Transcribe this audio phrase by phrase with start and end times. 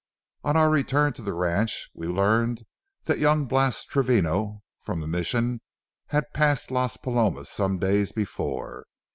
[0.43, 2.63] On our return to the ranch, we learned
[3.03, 5.61] that young Blas Travino from the Mission
[6.07, 8.87] had passed Las Palomas some days before.